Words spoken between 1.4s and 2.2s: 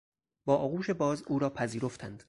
پذیرفتند.